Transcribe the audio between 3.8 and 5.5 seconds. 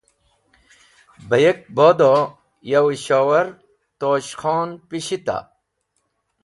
Tosh Khon pishit a?